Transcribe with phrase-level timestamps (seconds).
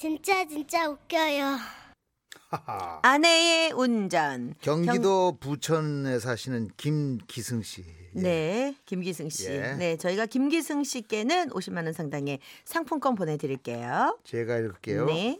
[0.00, 1.58] 진짜 진짜 웃겨요.
[3.02, 4.54] 아내의 운전.
[4.62, 7.84] 경기도 부천에 사시는 김기승 씨.
[8.16, 8.20] 예.
[8.22, 9.50] 네, 김기승 씨.
[9.50, 9.74] 예.
[9.74, 14.18] 네, 저희가 김기승 씨께는 50만 원 상당의 상품권 보내드릴게요.
[14.24, 15.04] 제가 읽을게요.
[15.04, 15.38] 네.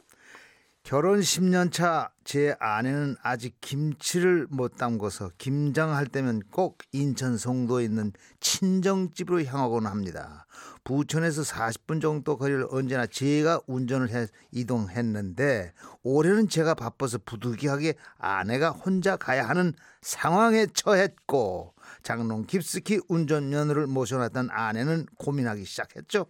[0.82, 8.12] 결혼 10년 차 제 아내는 아직 김치를 못 담궈서 김장할 때면 꼭 인천 송도에 있는
[8.38, 10.46] 친정집으로 향하곤 합니다.
[10.84, 15.72] 부천에서 40분 정도 거리를 언제나 제가 운전을 해 이동했는데
[16.02, 19.72] 올해는 제가 바빠서 부득이하게 아내가 혼자 가야 하는
[20.02, 26.26] 상황에 처했고 장롱 깊숙이 운전면허를 모셔놨던 아내는 고민하기 시작했죠.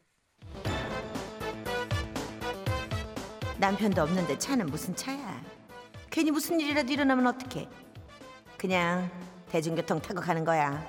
[3.59, 5.43] 남편도 없는데 차는 무슨 차야?
[6.11, 7.69] 괜히 무슨 일이라도 일어나면 어떡해?
[8.59, 9.11] 그냥
[9.51, 10.85] 대중교통 타고 가는 거야.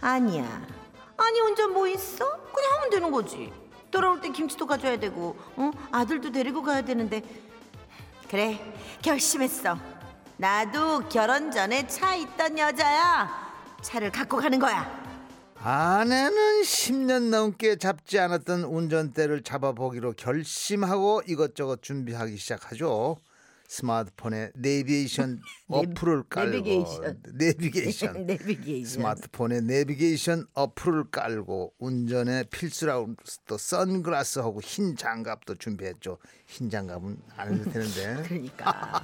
[0.00, 0.83] 아니야.
[1.24, 2.24] 아니 운전 뭐 있어?
[2.52, 3.52] 그냥 하면 되는 거지.
[3.90, 5.70] 돌아올 때 김치도 가져야 되고, 어?
[5.90, 7.22] 아들도 데리고 가야 되는데.
[8.28, 8.60] 그래,
[9.00, 9.78] 결심했어.
[10.36, 13.44] 나도 결혼 전에 차 있던 여자야.
[13.80, 15.02] 차를 갖고 가는 거야.
[15.56, 23.16] 아내는 10년 넘게 잡지 않았던 운전대를 잡아보기로 결심하고 이것저것 준비하기 시작하죠.
[23.68, 27.22] 스마트폰에 내비게이션 어플을 깔고 내비게이션.
[27.34, 28.84] 내비게이션 내비게이션.
[28.90, 33.14] 스마트폰에 내비게이션 어플을 깔고 운전에 필수라고
[33.46, 36.18] 또 선글라스하고 흰 장갑도 준비했죠.
[36.46, 39.02] 흰 장갑은 안 해도 되는데 그러니까.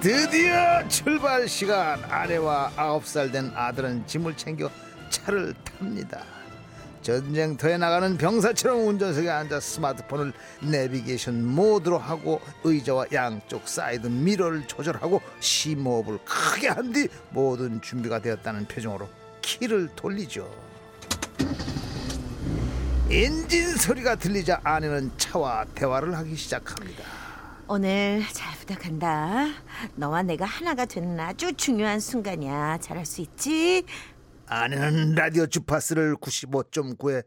[0.00, 4.70] 드디어 출발 시간 아내와 아홉 살 된 아들은 짐을 챙겨
[5.10, 6.24] 차를 탑니다
[7.02, 16.18] 전쟁터에 나가는 병사처럼 운전석에 앉아 스마트폰을 내비게이션 모드로 하고 의자와 양쪽 사이드 미러를 조절하고 심호흡을
[16.24, 19.08] 크게 한 뒤 모든 준비가 되었다는 표정으로
[19.40, 20.48] 키를 돌리죠
[23.10, 27.04] 엔진 소리가 들리자 아내는 차와 대화를 하기 시작합니다
[27.68, 29.46] 오늘 잘 부탁한다.
[29.94, 32.78] 너와 내가 하나가 되는 아주 중요한 순간이야.
[32.82, 33.84] 잘할 수 있지?
[34.52, 37.24] 아내는 라디오 주파수를 95.9에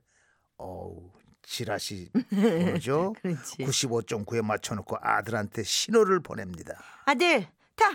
[0.58, 1.09] 어우
[1.41, 2.12] 지라시?
[3.19, 3.58] 그렇지.
[3.58, 6.75] 95.9에 맞춰놓고 아들한테 신호를 보냅니다.
[7.06, 7.86] 아들, 타.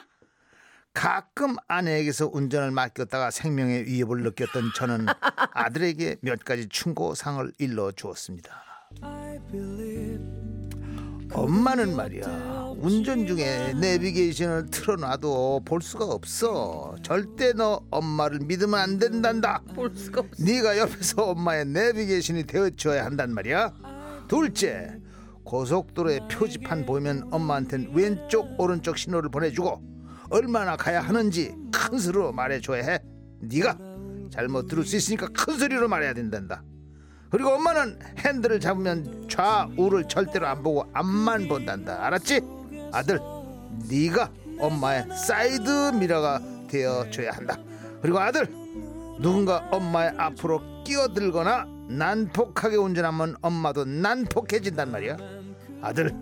[0.93, 5.07] 가끔 아내에게서 운전을 맡겼다가 생명의 위협을 느꼈던 저는
[5.53, 8.65] 아들에게 몇 가지 충고상을 일러 주었습니다.
[11.33, 12.51] 엄마는 말이야.
[12.79, 16.95] 운전 중에 내비게이션을 틀어놔도 볼 수가 없어.
[17.03, 19.63] 절대 너 엄마를 믿으면 안 된단다.
[19.75, 20.43] 볼 수가 없어.
[20.43, 23.73] 네가 옆에서 엄마의 내비게이션이 되어줘야 한단 말이야.
[24.29, 24.97] 둘째
[25.45, 29.83] 고속도로의 표지판 보이면 엄마한텐 왼쪽 오른쪽 신호를 보내주고
[30.31, 32.99] 얼마나 가야 하는지 큰 소리로 말해줘야 해.
[33.41, 33.77] 네가
[34.31, 36.63] 잘못 들을 수 있으니까 큰 소리로 말해야 된단다
[37.31, 42.41] 그리고 엄마는 핸들을 잡으면 좌우를 절대로 안 보고 앞만 본단다 알았지?
[42.93, 43.21] 아들
[43.89, 47.57] 네가 엄마의 사이드 미러가 되어줘야 한다
[48.03, 48.47] 그리고 아들
[49.21, 55.17] 누군가 엄마의 앞으로 끼어들거나 난폭하게 운전하면 엄마도 난폭해진단 말이야
[55.83, 56.15] 아들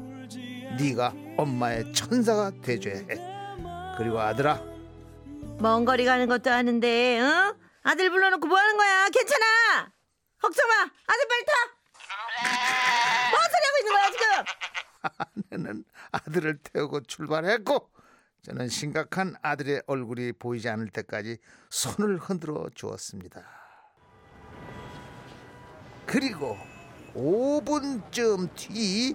[0.78, 3.06] 네가 엄마의 천사가 돼줘야 해
[3.96, 4.62] 그리고 아들아
[5.60, 7.52] 먼 거리 가는 것도 아는데, 응?
[7.82, 9.08] 아들 불러놓고 뭐 하는 거야?
[9.08, 9.90] 괜찮아.
[10.40, 10.74] 걱정 마.
[11.06, 11.52] 아들 빨리 타.
[13.30, 14.24] 뭔 소리 하고 있는 거야 지금?
[15.52, 17.90] 아내는 아들을 태우고 출발했고
[18.42, 21.38] 저는 심각한 아들의 얼굴이 보이지 않을 때까지
[21.70, 23.42] 손을 흔들어 주었습니다.
[26.06, 26.56] 그리고
[27.14, 29.14] 5분쯤 뒤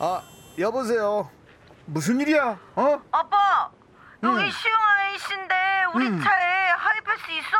[0.00, 0.22] 아,
[0.58, 1.28] 여보세요.
[1.86, 2.50] 무슨 일이야?
[2.76, 3.02] 어?
[3.10, 3.72] 아빠,
[4.22, 4.50] 여기 응.
[4.50, 5.54] 시흥 아이씨인데
[5.94, 6.20] 우리 응.
[6.22, 6.47] 차에
[7.38, 7.56] 있어?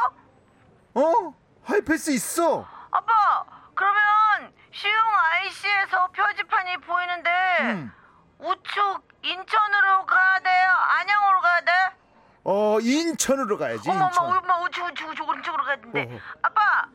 [0.94, 1.34] 어?
[1.64, 2.66] 하이패스 있어.
[2.90, 3.44] 아빠,
[3.74, 4.94] 그러면 시흥
[5.42, 7.30] IC에서 표지판이 보이는데
[7.60, 7.92] 응.
[8.38, 10.70] 우측 인천으로 가야 돼요?
[10.70, 11.72] 안양으로 가야 돼?
[12.44, 13.90] 어, 인천으로 가야지.
[13.90, 14.24] 엄마, 인천.
[14.24, 16.04] 엄마, 엄마 우측, 우측, 우측, 오른쪽으로 가야 되는데.
[16.04, 16.20] 어허.
[16.42, 16.88] 아빠,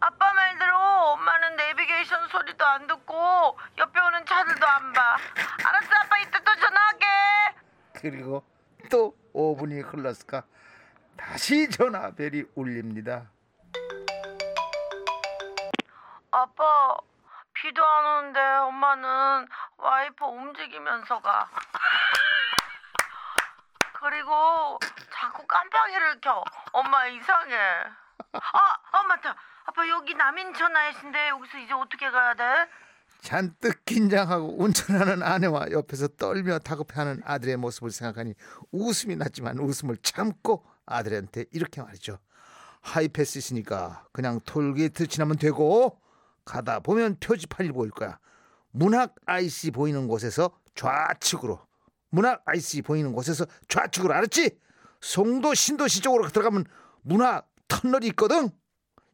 [0.00, 5.16] 아빠 말대로 엄마는 내비게이션 소리도 안 듣고 옆에 오는 차들도 안 봐.
[5.64, 7.06] 알았어, 아빠 이따 또 전화할게.
[7.94, 8.44] 그리고
[8.90, 10.44] 또 5분이 흘렀을까
[11.28, 13.28] 다시 전화벨이 울립니다.
[16.30, 16.96] 아빠,
[17.52, 19.46] 비도 안 오는데 엄마는
[19.76, 21.50] 와이퍼 움직이면서 가.
[24.00, 24.78] 그리고
[25.12, 26.42] 자꾸 깜빡이를 켜.
[26.72, 27.54] 엄마 이상해.
[28.32, 29.36] 아, 아 맞다.
[29.66, 32.70] 아빠 여기 남인천 아이신데 여기서 이제 어떻게 가야 돼?
[33.20, 38.32] 잔뜩 긴장하고 운전하는 아내와 옆에서 떨며 다급해하는 아들의 모습을 생각하니
[38.72, 42.18] 웃음이 났지만 웃음을 참고 아들한테 이렇게 말이죠.
[42.80, 46.00] 하이패스 있으니까 그냥 톨게이트 지나면 되고
[46.44, 48.18] 가다 보면 표지판이 보일 거야.
[48.70, 51.66] 문학 IC 보이는 곳에서 좌측으로
[52.10, 54.58] 문학 IC 보이는 곳에서 좌측으로 알았지?
[55.00, 56.64] 송도 신도시 쪽으로 들어가면
[57.02, 58.50] 문학 터널이 있거든.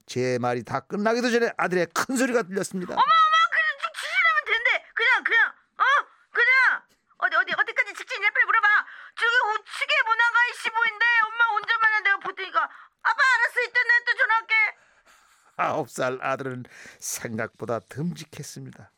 [0.06, 2.94] 제 말이 다 끝나기도 전에 아들의 큰 소리가 들렸습니다.
[2.94, 4.84] 그냥 쭉 치시면 된대.
[4.94, 5.48] 그냥 그냥
[5.80, 5.84] 어
[6.30, 6.82] 그냥
[7.18, 8.68] 어디 어디 어디까지 직진이냐 빨리 물어봐.
[9.16, 11.04] 저기 우측에 문화가 이씨 보인대.
[11.24, 12.62] 엄마 운전만 해 내가 볼 테니까.
[12.62, 14.54] 아빠 알았어 이때 내가 또 전화할게.
[15.64, 16.64] 아홉 살 아들은
[16.98, 18.90] 생각보다 듬직했습니다.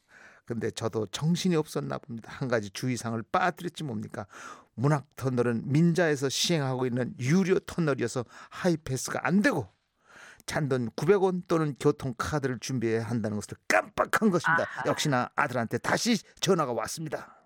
[0.44, 2.32] 근데 저도 정신이 없었나 봅니다.
[2.32, 4.26] 한 가지 주의사항을 빠뜨렸지 뭡니까?
[4.74, 9.68] 문학 터널은 민자에서 시행하고 있는 유료 터널이어서 하이패스가 안 되고
[10.46, 14.62] 잔돈 900원 또는 교통카드를 준비해야 한다는 것을 깜빡한 것입니다.
[14.76, 14.82] 아하.
[14.86, 17.36] 역시나 아들한테 다시 전화가 왔습니다.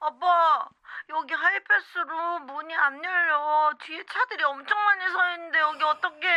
[0.00, 0.68] 아빠
[1.10, 3.72] 여기 하이패스로 문이 안 열려.
[3.82, 6.28] 뒤에 차들이 엄청 많이 서 있는데 여기 어떡해?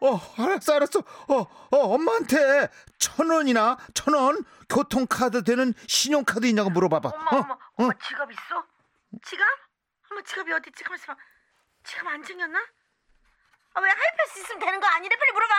[0.00, 0.98] 어, 알았어, 알았어.
[1.00, 1.36] 어,
[1.70, 2.68] 어, 엄마한테
[2.98, 7.10] 천 원이나 천 원 교통카드 되는 신용카드 있냐고 물어봐봐.
[7.14, 7.36] 엄마 어?
[7.40, 8.64] 엄마 엄마 지갑 있어?
[9.22, 9.46] 지갑?
[10.10, 10.82] 엄마 지갑이 어디 있지?
[10.82, 11.18] 가만 있어 봐.
[11.84, 12.58] 지갑 안 챙겼나?
[13.74, 15.14] 아 왜 하이패스 있으면 되는 거 아니래?
[15.14, 15.54] 빨리 물어봐.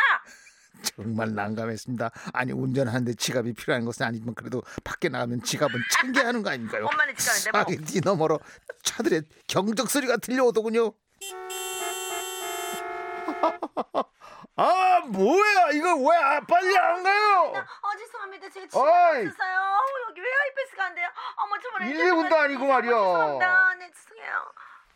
[0.96, 2.12] 정말 난감했습니다.
[2.34, 6.86] 아니 운전하는데 지갑이 필요한 것은 아니지만 그래도 밖에 나가면 지갑은 챙겨야 하는 거 아닌가요?
[6.92, 7.86] 엄마는 지갑인데 뭐.
[7.86, 8.40] 사기 너머로
[8.84, 10.92] 차들의 경적 소리가 들려오더군요.
[14.60, 17.54] 아 뭐야 이거 왜 아, 빨리 안 가요?
[17.56, 18.50] 어 죄송합니다.
[18.50, 18.70] 제가 어이.
[18.70, 19.60] 지갑 없었어요.
[19.60, 21.08] 어, 여기 왜 하이패스가 안 돼요?
[21.36, 22.92] 어머 정말 일본도 아니고 말이야.
[22.92, 23.76] 죄송합니다.
[23.76, 24.34] 네 죄송해요.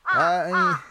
[0.04, 0.20] 아.
[0.20, 0.84] 아, 아, 아.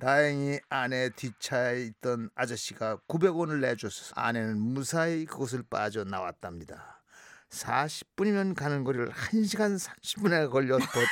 [0.00, 4.12] 다행히 아내 뒷차에 있던 아저씨가 900원을 내줬어.
[4.16, 7.02] 아내는 무사히 그곳을 빠져나왔답니다.
[7.50, 11.08] 40분이면 가는 거리를 1시간 30분에 걸려 도착하는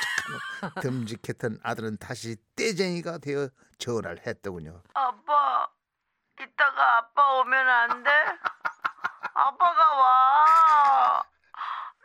[0.81, 3.49] 듬직했던 아들은 다시 떼쟁이가 되어
[3.79, 4.83] 전화를 했더군요.
[4.93, 5.67] 아빠
[6.39, 8.11] 이따가 아빠 오면 안 돼?
[9.33, 11.23] 아빠가 와.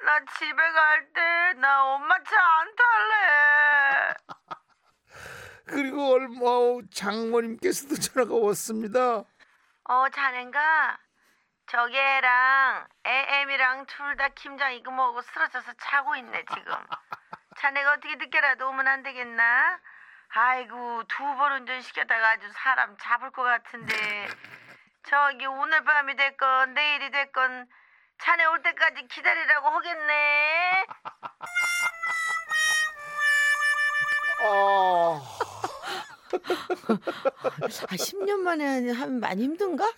[0.05, 1.21] 나 집에 갈 때
[1.61, 3.52] 나 엄마 차 안 탈래.
[5.73, 9.25] 그리고 얼마 후 장모님께서도 전화가 왔습니다.
[9.85, 10.99] 어 자넨가
[11.67, 16.75] 저기 애랑 애엠이랑 둘 다 김장 이거 먹고 쓰러져서 자고 있네 지금.
[17.59, 19.81] 자네가 어떻게 늦게라도 오면 안 되겠나?
[20.35, 24.29] 아이고 두 번 운전시켰다가 아주 사람 잡을 것 같은데
[25.05, 27.67] 저기 오늘 밤이 됐건 내일이 됐건
[28.19, 30.87] 자네 올 때까지 기다리라고 하겠네.
[34.45, 35.21] 어...
[37.89, 39.91] 아, 10년 만에 하면 많이 힘든가?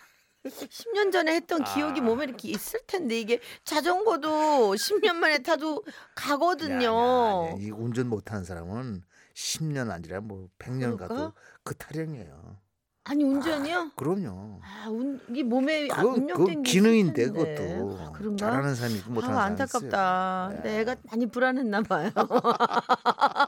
[0.45, 2.03] 10년 전에 했던 기억이 아.
[2.03, 6.91] 몸에 이렇게 있을 텐데 이게 자전거도 10년 만에 타도 가거든요.
[6.91, 7.67] 아니야, 아니야.
[7.67, 9.03] 이 운전 못하는 사람은
[9.35, 11.09] 10년 아니라 뭐 100년 그럴까?
[11.09, 11.33] 가도
[11.63, 12.59] 그 타령이에요.
[13.07, 13.93] 아니 운전이요?
[13.97, 14.61] 그럼요.
[14.63, 17.27] 아, 운, 이게 몸에 아, 그건 게 기능인데.
[17.31, 18.51] 그것도 아, 그런가?
[18.51, 20.61] 잘하는 사람이 있고 못하는 아, 사람이 안타깝다.
[20.63, 22.11] 네, 애가 많이 불안했나 봐요.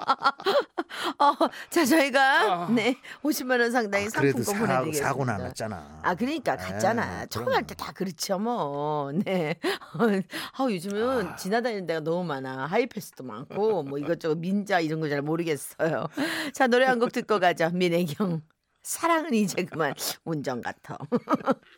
[1.31, 1.37] 어,
[1.70, 5.08] 자 저희가 네 50만 원 상당의 아, 그래도 상품권 사, 보내드리겠습니다.
[5.08, 6.00] 사고 남았잖아.
[6.02, 7.23] 아 그러니까 갔잖아.
[7.23, 7.49] 에, 처음.
[7.52, 9.11] 할 때 다 그렇죠 뭐.
[9.25, 9.56] 네.
[10.58, 12.67] 아 요즘은 지나다니는 데가 너무 많아.
[12.67, 16.06] 하이패스도 많고 뭐 이것저것 민자 이런 거 잘 모르겠어요.
[16.52, 17.70] 자 노래 한 곡 듣고 가죠.
[17.73, 18.43] 민혜경
[18.82, 19.94] 사랑은 이제 그만
[20.25, 20.97] 운전 같아.